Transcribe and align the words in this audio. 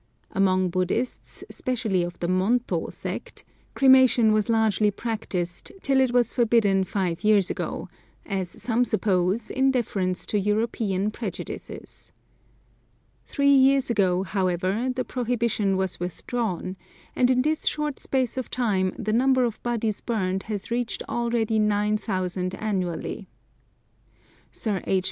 Among 0.31 0.69
Buddhists, 0.69 1.43
specially 1.51 2.01
of 2.01 2.17
the 2.17 2.25
Monto 2.27 2.91
sect, 2.91 3.45
cremation 3.75 4.31
was 4.33 4.49
largely 4.49 4.89
practised 4.89 5.71
till 5.83 6.01
it 6.01 6.11
was 6.11 6.33
forbidden 6.33 6.83
five 6.85 7.23
years 7.23 7.51
ago, 7.51 7.87
as 8.25 8.49
some 8.49 8.83
suppose 8.83 9.51
in 9.51 9.69
deference 9.69 10.25
to 10.25 10.39
European 10.39 11.11
prejudices. 11.11 12.13
Three 13.27 13.53
years 13.53 13.91
ago, 13.91 14.23
however, 14.23 14.89
the 14.89 15.05
prohibition 15.05 15.77
was 15.77 15.99
withdrawn, 15.99 16.77
and 17.15 17.29
in 17.29 17.43
this 17.43 17.67
short 17.67 17.99
space 17.99 18.37
of 18.37 18.49
time 18.49 18.93
the 18.97 19.13
number 19.13 19.43
of 19.43 19.61
bodies 19.61 20.01
burned 20.01 20.41
has 20.49 20.71
reached 20.71 21.03
nearly 21.07 21.59
nine 21.59 21.95
thousand 21.99 22.55
annually. 22.55 23.27
Sir 24.49 24.81
H. 24.87 24.99